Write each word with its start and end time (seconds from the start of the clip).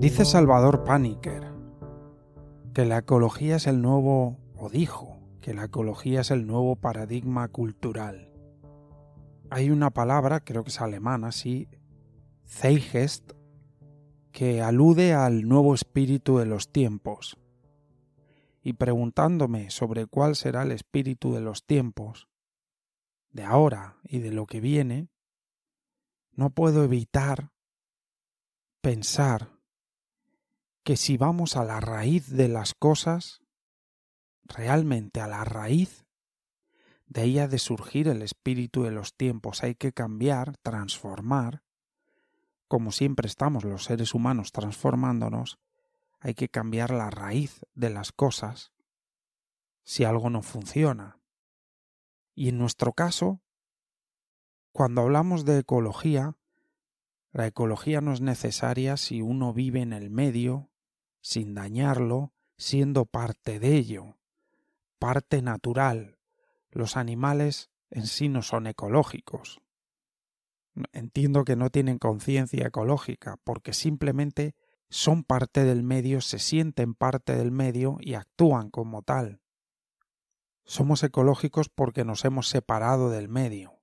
Dice 0.00 0.24
Salvador 0.24 0.82
Paniker 0.84 1.52
que 2.72 2.86
la 2.86 2.96
ecología 2.96 3.56
es 3.56 3.66
el 3.66 3.82
nuevo, 3.82 4.38
o 4.56 4.70
dijo, 4.70 5.20
que 5.42 5.52
la 5.52 5.64
ecología 5.64 6.22
es 6.22 6.30
el 6.30 6.46
nuevo 6.46 6.74
paradigma 6.74 7.48
cultural. 7.48 8.32
Hay 9.50 9.68
una 9.68 9.90
palabra, 9.90 10.40
creo 10.40 10.64
que 10.64 10.70
es 10.70 10.80
alemana, 10.80 11.32
sí, 11.32 11.68
Zeitgeist, 12.46 13.32
que 14.32 14.62
alude 14.62 15.12
al 15.12 15.46
nuevo 15.46 15.74
espíritu 15.74 16.38
de 16.38 16.46
los 16.46 16.72
tiempos. 16.72 17.36
Y 18.62 18.72
preguntándome 18.72 19.68
sobre 19.68 20.06
cuál 20.06 20.34
será 20.34 20.62
el 20.62 20.72
espíritu 20.72 21.34
de 21.34 21.42
los 21.42 21.66
tiempos, 21.66 22.26
de 23.32 23.44
ahora 23.44 23.98
y 24.02 24.20
de 24.20 24.30
lo 24.30 24.46
que 24.46 24.62
viene, 24.62 25.10
no 26.32 26.48
puedo 26.48 26.84
evitar 26.84 27.50
pensar 28.80 29.59
que 30.90 30.96
si 30.96 31.16
vamos 31.16 31.56
a 31.56 31.62
la 31.62 31.78
raíz 31.78 32.30
de 32.30 32.48
las 32.48 32.74
cosas, 32.74 33.42
realmente 34.42 35.20
a 35.20 35.28
la 35.28 35.44
raíz, 35.44 36.04
de 37.06 37.20
ahí 37.20 37.38
ha 37.38 37.46
de 37.46 37.60
surgir 37.60 38.08
el 38.08 38.22
espíritu 38.22 38.82
de 38.82 38.90
los 38.90 39.14
tiempos. 39.14 39.62
Hay 39.62 39.76
que 39.76 39.92
cambiar, 39.92 40.56
transformar, 40.56 41.62
como 42.66 42.90
siempre 42.90 43.28
estamos 43.28 43.62
los 43.62 43.84
seres 43.84 44.14
humanos 44.14 44.50
transformándonos, 44.50 45.60
hay 46.18 46.34
que 46.34 46.48
cambiar 46.48 46.90
la 46.90 47.08
raíz 47.08 47.64
de 47.74 47.90
las 47.90 48.10
cosas 48.10 48.72
si 49.84 50.02
algo 50.02 50.28
no 50.28 50.42
funciona. 50.42 51.20
Y 52.34 52.48
en 52.48 52.58
nuestro 52.58 52.94
caso, 52.94 53.40
cuando 54.72 55.02
hablamos 55.02 55.44
de 55.44 55.60
ecología, 55.60 56.36
la 57.30 57.46
ecología 57.46 58.00
no 58.00 58.12
es 58.12 58.20
necesaria 58.20 58.96
si 58.96 59.22
uno 59.22 59.52
vive 59.52 59.82
en 59.82 59.92
el 59.92 60.10
medio, 60.10 60.69
sin 61.20 61.54
dañarlo, 61.54 62.32
siendo 62.56 63.06
parte 63.06 63.58
de 63.58 63.76
ello, 63.76 64.18
parte 64.98 65.42
natural. 65.42 66.18
Los 66.70 66.96
animales 66.96 67.70
en 67.90 68.06
sí 68.06 68.28
no 68.28 68.42
son 68.42 68.66
ecológicos. 68.66 69.60
Entiendo 70.92 71.44
que 71.44 71.56
no 71.56 71.70
tienen 71.70 71.98
conciencia 71.98 72.66
ecológica, 72.66 73.36
porque 73.44 73.72
simplemente 73.72 74.54
son 74.88 75.24
parte 75.24 75.64
del 75.64 75.82
medio, 75.82 76.20
se 76.20 76.38
sienten 76.38 76.94
parte 76.94 77.36
del 77.36 77.50
medio 77.50 77.96
y 78.00 78.14
actúan 78.14 78.70
como 78.70 79.02
tal. 79.02 79.40
Somos 80.64 81.02
ecológicos 81.02 81.68
porque 81.68 82.04
nos 82.04 82.24
hemos 82.24 82.48
separado 82.48 83.10
del 83.10 83.28
medio, 83.28 83.80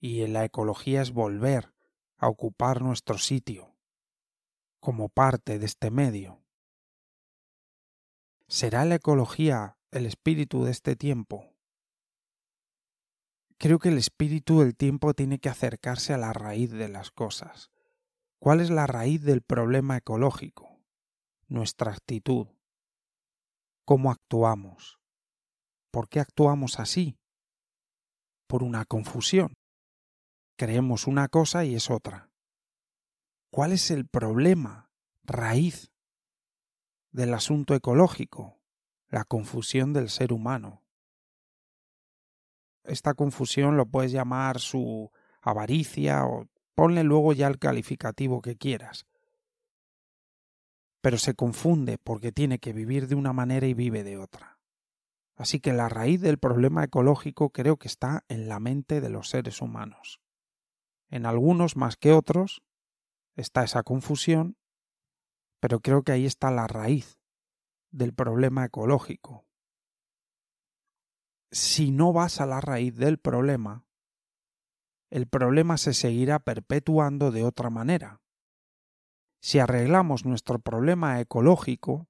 y 0.00 0.26
la 0.26 0.44
ecología 0.44 1.02
es 1.02 1.12
volver 1.12 1.72
a 2.16 2.28
ocupar 2.28 2.82
nuestro 2.82 3.18
sitio, 3.18 3.74
como 4.80 5.08
parte 5.08 5.58
de 5.58 5.66
este 5.66 5.90
medio. 5.90 6.43
¿Será 8.46 8.84
la 8.84 8.96
ecología 8.96 9.78
el 9.90 10.04
espíritu 10.04 10.64
de 10.64 10.70
este 10.70 10.96
tiempo? 10.96 11.54
Creo 13.56 13.78
que 13.78 13.88
el 13.88 13.96
espíritu 13.96 14.60
del 14.60 14.76
tiempo 14.76 15.14
tiene 15.14 15.38
que 15.38 15.48
acercarse 15.48 16.12
a 16.12 16.18
la 16.18 16.32
raíz 16.34 16.70
de 16.70 16.88
las 16.88 17.10
cosas. 17.10 17.70
¿Cuál 18.38 18.60
es 18.60 18.68
la 18.68 18.86
raíz 18.86 19.22
del 19.22 19.40
problema 19.40 19.96
ecológico? 19.96 20.78
Nuestra 21.48 21.92
actitud. 21.92 22.48
¿Cómo 23.86 24.10
actuamos? 24.10 25.00
¿Por 25.90 26.10
qué 26.10 26.20
actuamos 26.20 26.78
así? 26.78 27.16
Por 28.46 28.62
una 28.62 28.84
confusión. 28.84 29.54
Creemos 30.56 31.06
una 31.06 31.28
cosa 31.28 31.64
y 31.64 31.74
es 31.74 31.90
otra. 31.90 32.30
¿Cuál 33.50 33.72
es 33.72 33.90
el 33.90 34.06
problema, 34.06 34.90
raíz 35.22 35.93
del 37.14 37.32
asunto 37.32 37.76
ecológico, 37.76 38.58
la 39.08 39.24
confusión 39.24 39.92
del 39.92 40.08
ser 40.08 40.32
humano. 40.32 40.82
Esta 42.82 43.14
confusión 43.14 43.76
lo 43.76 43.86
puedes 43.86 44.10
llamar 44.10 44.58
su 44.58 45.12
avaricia 45.40 46.26
o 46.26 46.48
ponle 46.74 47.04
luego 47.04 47.32
ya 47.32 47.46
el 47.46 47.60
calificativo 47.60 48.42
que 48.42 48.56
quieras. 48.56 49.06
Pero 51.02 51.16
se 51.16 51.34
confunde 51.34 51.98
porque 51.98 52.32
tiene 52.32 52.58
que 52.58 52.72
vivir 52.72 53.06
de 53.06 53.14
una 53.14 53.32
manera 53.32 53.68
y 53.68 53.74
vive 53.74 54.02
de 54.02 54.18
otra. 54.18 54.58
Así 55.36 55.60
que 55.60 55.72
la 55.72 55.88
raíz 55.88 56.20
del 56.20 56.38
problema 56.38 56.82
ecológico 56.82 57.50
creo 57.50 57.76
que 57.76 57.86
está 57.86 58.24
en 58.26 58.48
la 58.48 58.58
mente 58.58 59.00
de 59.00 59.10
los 59.10 59.28
seres 59.28 59.60
humanos. 59.60 60.20
En 61.10 61.26
algunos 61.26 61.76
más 61.76 61.96
que 61.96 62.12
otros 62.12 62.64
está 63.36 63.62
esa 63.62 63.84
confusión 63.84 64.56
pero 65.64 65.80
creo 65.80 66.02
que 66.02 66.12
ahí 66.12 66.26
está 66.26 66.50
la 66.50 66.66
raíz 66.66 67.18
del 67.90 68.12
problema 68.12 68.66
ecológico. 68.66 69.46
Si 71.50 71.90
no 71.90 72.12
vas 72.12 72.42
a 72.42 72.44
la 72.44 72.60
raíz 72.60 72.96
del 72.96 73.18
problema, 73.18 73.86
el 75.08 75.26
problema 75.26 75.78
se 75.78 75.94
seguirá 75.94 76.38
perpetuando 76.38 77.30
de 77.30 77.44
otra 77.44 77.70
manera. 77.70 78.20
Si 79.40 79.58
arreglamos 79.58 80.26
nuestro 80.26 80.58
problema 80.58 81.18
ecológico, 81.18 82.08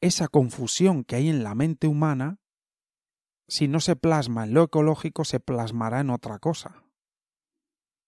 esa 0.00 0.28
confusión 0.28 1.02
que 1.02 1.16
hay 1.16 1.28
en 1.28 1.42
la 1.42 1.56
mente 1.56 1.88
humana, 1.88 2.38
si 3.48 3.66
no 3.66 3.80
se 3.80 3.96
plasma 3.96 4.44
en 4.44 4.54
lo 4.54 4.62
ecológico, 4.62 5.24
se 5.24 5.40
plasmará 5.40 5.98
en 5.98 6.10
otra 6.10 6.38
cosa. 6.38 6.84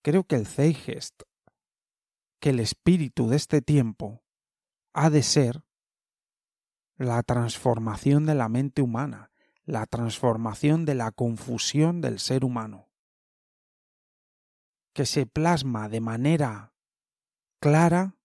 Creo 0.04 0.22
que 0.22 0.36
el 0.36 0.47
Zeitgeist 0.47 1.24
que 2.44 2.50
el 2.50 2.60
espíritu 2.60 3.31
de 3.31 3.37
este 3.37 3.62
tiempo 3.62 4.22
ha 4.93 5.09
de 5.09 5.22
ser 5.22 5.65
la 6.99 7.22
transformación 7.22 8.27
de 8.27 8.34
la 8.34 8.50
mente 8.50 8.82
humana, 8.82 9.32
la 9.65 9.87
transformación 9.87 10.84
de 10.84 10.94
la 10.94 11.10
confusión 11.10 12.03
del 12.03 12.19
ser 12.19 12.44
humano, 12.44 12.91
que 14.93 15.06
se 15.06 15.25
plasma 15.25 15.88
de 15.88 16.03
manera 16.03 16.75
clara 17.60 18.19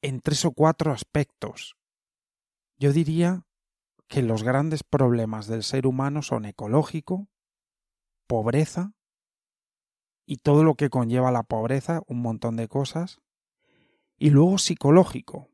en 0.00 0.20
tres 0.20 0.44
o 0.44 0.52
cuatro 0.52 0.92
aspectos. 0.92 1.76
Yo 2.78 2.92
diría 2.92 3.44
que 4.06 4.22
los 4.22 4.44
grandes 4.44 4.84
problemas 4.84 5.48
del 5.48 5.64
ser 5.64 5.88
humano 5.88 6.22
son 6.22 6.44
ecológico, 6.44 7.28
pobreza 8.28 8.94
y 10.26 10.36
todo 10.36 10.64
lo 10.64 10.74
que 10.74 10.90
conlleva 10.90 11.32
la 11.32 11.42
pobreza, 11.42 12.02
un 12.06 12.22
montón 12.22 12.56
de 12.56 12.68
cosas, 12.68 13.20
y 14.16 14.30
luego 14.30 14.58
psicológico, 14.58 15.48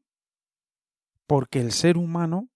porque 1.27 1.61
el 1.61 1.73
ser 1.73 1.97
humano, 1.97 2.49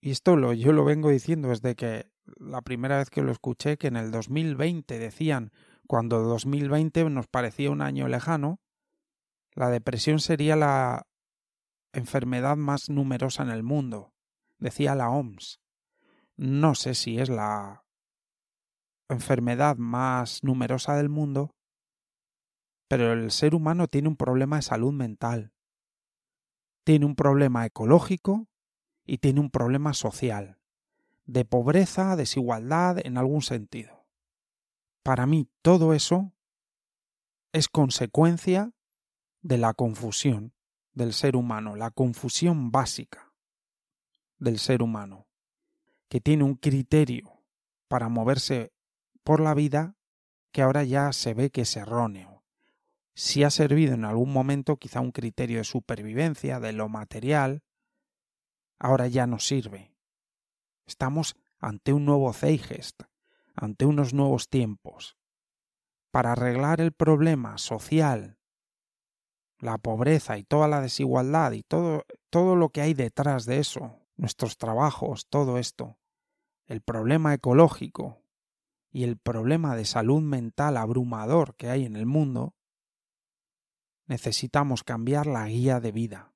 y 0.00 0.10
esto 0.10 0.36
lo, 0.36 0.52
yo 0.52 0.72
lo 0.72 0.84
vengo 0.84 1.10
diciendo 1.10 1.48
desde 1.48 1.74
que 1.74 2.10
la 2.38 2.62
primera 2.62 2.98
vez 2.98 3.10
que 3.10 3.22
lo 3.22 3.32
escuché, 3.32 3.76
que 3.76 3.88
en 3.88 3.96
el 3.96 4.10
2020 4.10 4.98
decían, 4.98 5.52
cuando 5.86 6.20
2020 6.20 7.10
nos 7.10 7.26
parecía 7.26 7.70
un 7.70 7.82
año 7.82 8.08
lejano, 8.08 8.60
la 9.54 9.70
depresión 9.70 10.20
sería 10.20 10.56
la 10.56 11.06
enfermedad 11.92 12.56
más 12.56 12.88
numerosa 12.88 13.42
en 13.42 13.50
el 13.50 13.62
mundo, 13.62 14.12
decía 14.58 14.94
la 14.94 15.10
OMS. 15.10 15.60
No 16.36 16.74
sé 16.74 16.94
si 16.94 17.18
es 17.18 17.28
la 17.28 17.84
enfermedad 19.12 19.76
más 19.76 20.42
numerosa 20.42 20.96
del 20.96 21.08
mundo, 21.08 21.54
pero 22.88 23.12
el 23.12 23.30
ser 23.30 23.54
humano 23.54 23.86
tiene 23.88 24.08
un 24.08 24.16
problema 24.16 24.56
de 24.56 24.62
salud 24.62 24.92
mental, 24.92 25.52
tiene 26.84 27.06
un 27.06 27.14
problema 27.14 27.66
ecológico 27.66 28.48
y 29.04 29.18
tiene 29.18 29.40
un 29.40 29.50
problema 29.50 29.94
social, 29.94 30.58
de 31.24 31.44
pobreza, 31.44 32.16
desigualdad 32.16 32.98
en 33.04 33.18
algún 33.18 33.42
sentido. 33.42 34.06
Para 35.02 35.26
mí 35.26 35.48
todo 35.62 35.94
eso 35.94 36.32
es 37.52 37.68
consecuencia 37.68 38.72
de 39.40 39.58
la 39.58 39.74
confusión 39.74 40.52
del 40.92 41.12
ser 41.12 41.36
humano, 41.36 41.76
la 41.76 41.90
confusión 41.90 42.70
básica 42.70 43.32
del 44.38 44.58
ser 44.58 44.82
humano, 44.82 45.28
que 46.08 46.20
tiene 46.20 46.44
un 46.44 46.54
criterio 46.54 47.40
para 47.88 48.08
moverse 48.08 48.72
por 49.22 49.40
la 49.40 49.54
vida 49.54 49.96
que 50.52 50.62
ahora 50.62 50.84
ya 50.84 51.12
se 51.12 51.34
ve 51.34 51.50
que 51.50 51.62
es 51.62 51.76
erróneo. 51.76 52.42
Si 53.14 53.44
ha 53.44 53.50
servido 53.50 53.94
en 53.94 54.04
algún 54.04 54.32
momento 54.32 54.76
quizá 54.76 55.00
un 55.00 55.12
criterio 55.12 55.58
de 55.58 55.64
supervivencia, 55.64 56.60
de 56.60 56.72
lo 56.72 56.88
material, 56.88 57.62
ahora 58.78 59.06
ya 59.08 59.26
no 59.26 59.38
sirve. 59.38 59.94
Estamos 60.86 61.36
ante 61.58 61.92
un 61.92 62.04
nuevo 62.04 62.32
Zeitgeist, 62.32 63.02
ante 63.54 63.84
unos 63.84 64.14
nuevos 64.14 64.48
tiempos. 64.48 65.16
Para 66.10 66.32
arreglar 66.32 66.80
el 66.80 66.92
problema 66.92 67.58
social, 67.58 68.38
la 69.58 69.78
pobreza 69.78 70.38
y 70.38 70.42
toda 70.42 70.66
la 70.66 70.80
desigualdad 70.80 71.52
y 71.52 71.62
todo, 71.62 72.04
todo 72.30 72.56
lo 72.56 72.70
que 72.70 72.80
hay 72.80 72.94
detrás 72.94 73.44
de 73.44 73.58
eso, 73.58 74.00
nuestros 74.16 74.56
trabajos, 74.56 75.26
todo 75.28 75.58
esto, 75.58 75.98
el 76.66 76.80
problema 76.80 77.34
ecológico, 77.34 78.22
y 78.90 79.04
el 79.04 79.16
problema 79.16 79.76
de 79.76 79.84
salud 79.84 80.20
mental 80.20 80.76
abrumador 80.76 81.54
que 81.56 81.70
hay 81.70 81.84
en 81.84 81.96
el 81.96 82.06
mundo, 82.06 82.54
necesitamos 84.06 84.82
cambiar 84.82 85.26
la 85.26 85.46
guía 85.46 85.80
de 85.80 85.92
vida. 85.92 86.32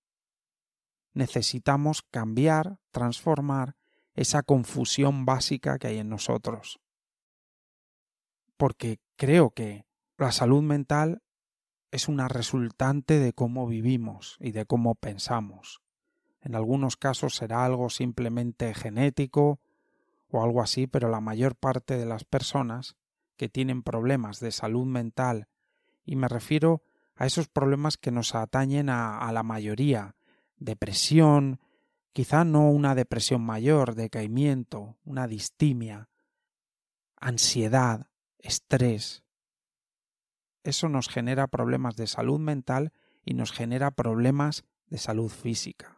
Necesitamos 1.13 2.03
cambiar, 2.03 2.79
transformar 2.91 3.77
esa 4.15 4.43
confusión 4.43 5.25
básica 5.25 5.79
que 5.79 5.89
hay 5.89 5.99
en 5.99 6.09
nosotros. 6.09 6.81
Porque 8.57 9.01
creo 9.17 9.51
que 9.51 9.87
la 10.17 10.31
salud 10.31 10.63
mental 10.63 11.23
es 11.91 12.09
una 12.09 12.29
resultante 12.29 13.19
de 13.19 13.33
cómo 13.33 13.67
vivimos 13.67 14.37
y 14.41 14.53
de 14.53 14.67
cómo 14.67 14.95
pensamos. 14.95 15.83
En 16.41 16.55
algunos 16.55 16.97
casos 16.97 17.35
será 17.37 17.65
algo 17.65 17.91
simplemente 17.91 18.75
genético 18.75 19.61
o 20.39 20.45
algo 20.45 20.63
así, 20.63 20.87
pero 20.87 21.09
la 21.09 21.21
mayor 21.21 21.57
parte 21.57 21.97
de 21.97 22.07
las 22.07 22.25
personas 22.25 22.97
que 23.37 23.49
tienen 23.49 23.83
problemas 23.83 24.41
de 24.41 24.53
salud 24.53 24.87
mental, 24.87 25.49
y 26.05 26.17
me 26.17 26.29
refiero 26.29 26.83
a 27.17 27.27
esos 27.27 27.49
problemas 27.49 27.97
que 27.97 28.11
nos 28.11 28.35
atañen 28.35 28.89
a, 28.89 29.19
a 29.19 29.33
la 29.33 29.43
mayoría, 29.43 30.17
depresión, 30.57 31.61
quizá 32.13 32.45
no 32.45 32.71
una 32.71 32.95
depresión 32.95 33.43
mayor, 33.43 33.95
decaimiento, 33.95 34.97
una 35.05 35.27
distimia, 35.27 36.09
ansiedad, 37.17 38.09
estrés. 38.39 39.25
Eso 40.63 40.89
nos 40.89 41.09
genera 41.09 41.47
problemas 41.49 41.97
de 41.97 42.07
salud 42.07 42.39
mental 42.39 42.93
y 43.25 43.35
nos 43.35 43.53
genera 43.53 43.91
problemas 43.91 44.65
de 44.87 44.99
salud 44.99 45.29
física. 45.31 45.94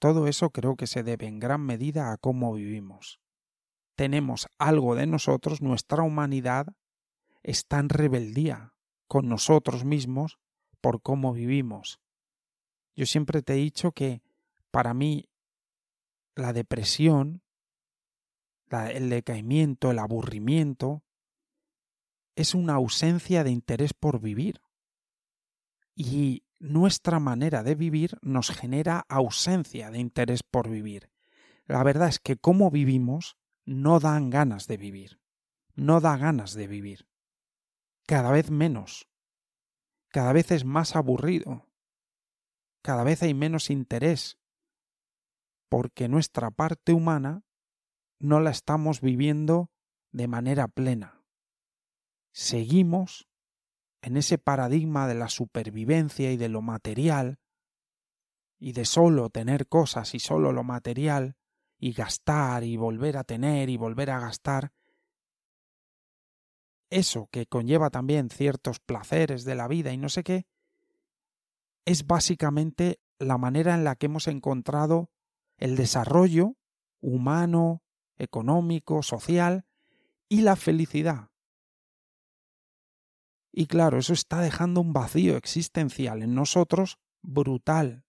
Todo 0.00 0.26
eso 0.26 0.48
creo 0.48 0.76
que 0.76 0.86
se 0.86 1.02
debe 1.02 1.26
en 1.26 1.38
gran 1.38 1.60
medida 1.60 2.10
a 2.10 2.16
cómo 2.16 2.54
vivimos. 2.54 3.20
Tenemos 3.96 4.48
algo 4.58 4.94
de 4.94 5.06
nosotros, 5.06 5.60
nuestra 5.60 6.02
humanidad 6.02 6.66
está 7.42 7.78
en 7.78 7.90
rebeldía 7.90 8.72
con 9.06 9.28
nosotros 9.28 9.84
mismos 9.84 10.38
por 10.80 11.02
cómo 11.02 11.34
vivimos. 11.34 12.00
Yo 12.96 13.04
siempre 13.04 13.42
te 13.42 13.52
he 13.52 13.56
dicho 13.56 13.92
que 13.92 14.22
para 14.70 14.94
mí 14.94 15.28
la 16.34 16.54
depresión, 16.54 17.42
el 18.70 19.10
decaimiento, 19.10 19.90
el 19.90 19.98
aburrimiento, 19.98 21.02
es 22.36 22.54
una 22.54 22.74
ausencia 22.74 23.44
de 23.44 23.50
interés 23.50 23.92
por 23.92 24.18
vivir. 24.20 24.62
Y 25.94 26.44
nuestra 26.60 27.18
manera 27.18 27.62
de 27.62 27.74
vivir 27.74 28.18
nos 28.20 28.50
genera 28.50 29.06
ausencia 29.08 29.90
de 29.90 29.98
interés 29.98 30.42
por 30.42 30.68
vivir. 30.68 31.10
La 31.66 31.82
verdad 31.82 32.08
es 32.08 32.18
que 32.18 32.36
cómo 32.36 32.70
vivimos 32.70 33.36
no 33.64 33.98
dan 33.98 34.30
ganas 34.30 34.66
de 34.66 34.76
vivir. 34.76 35.20
No 35.74 36.00
da 36.00 36.16
ganas 36.16 36.52
de 36.54 36.66
vivir. 36.66 37.08
Cada 38.06 38.30
vez 38.30 38.50
menos. 38.50 39.08
Cada 40.08 40.32
vez 40.32 40.50
es 40.50 40.64
más 40.64 40.96
aburrido. 40.96 41.66
Cada 42.82 43.04
vez 43.04 43.22
hay 43.22 43.32
menos 43.32 43.70
interés. 43.70 44.38
Porque 45.68 46.08
nuestra 46.08 46.50
parte 46.50 46.92
humana 46.92 47.44
no 48.18 48.40
la 48.40 48.50
estamos 48.50 49.00
viviendo 49.00 49.70
de 50.12 50.28
manera 50.28 50.68
plena. 50.68 51.22
Seguimos 52.32 53.29
en 54.02 54.16
ese 54.16 54.38
paradigma 54.38 55.06
de 55.06 55.14
la 55.14 55.28
supervivencia 55.28 56.32
y 56.32 56.36
de 56.36 56.48
lo 56.48 56.62
material, 56.62 57.38
y 58.58 58.72
de 58.72 58.84
solo 58.84 59.30
tener 59.30 59.68
cosas 59.68 60.14
y 60.14 60.20
solo 60.20 60.52
lo 60.52 60.64
material, 60.64 61.36
y 61.78 61.92
gastar 61.92 62.62
y 62.64 62.76
volver 62.76 63.16
a 63.16 63.24
tener 63.24 63.70
y 63.70 63.76
volver 63.76 64.10
a 64.10 64.20
gastar, 64.20 64.72
eso 66.90 67.28
que 67.30 67.46
conlleva 67.46 67.90
también 67.90 68.30
ciertos 68.30 68.80
placeres 68.80 69.44
de 69.44 69.54
la 69.54 69.68
vida 69.68 69.92
y 69.92 69.96
no 69.96 70.08
sé 70.08 70.24
qué, 70.24 70.46
es 71.84 72.06
básicamente 72.06 73.00
la 73.18 73.38
manera 73.38 73.74
en 73.74 73.84
la 73.84 73.96
que 73.96 74.06
hemos 74.06 74.26
encontrado 74.26 75.10
el 75.56 75.76
desarrollo 75.76 76.56
humano, 77.00 77.82
económico, 78.18 79.02
social 79.02 79.64
y 80.28 80.42
la 80.42 80.56
felicidad. 80.56 81.29
Y 83.52 83.66
claro, 83.66 83.98
eso 83.98 84.12
está 84.12 84.40
dejando 84.40 84.80
un 84.80 84.92
vacío 84.92 85.36
existencial 85.36 86.22
en 86.22 86.34
nosotros 86.34 86.98
brutal. 87.22 88.04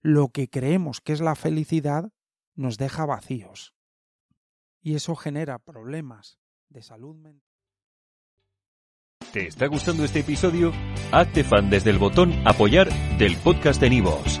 Lo 0.00 0.28
que 0.28 0.48
creemos 0.48 1.00
que 1.00 1.12
es 1.12 1.20
la 1.20 1.34
felicidad 1.34 2.12
nos 2.54 2.78
deja 2.78 3.06
vacíos. 3.06 3.74
Y 4.80 4.94
eso 4.94 5.14
genera 5.16 5.58
problemas 5.58 6.38
de 6.68 6.82
salud 6.82 7.16
mental. 7.16 7.42
¿Te 9.32 9.46
está 9.46 9.66
gustando 9.66 10.04
este 10.04 10.20
episodio? 10.20 10.72
Hazte 11.12 11.44
fan 11.44 11.68
desde 11.68 11.90
el 11.90 11.98
botón 11.98 12.32
apoyar 12.46 12.88
del 13.18 13.36
podcast 13.36 13.80
de 13.80 13.90
Nivos. 13.90 14.40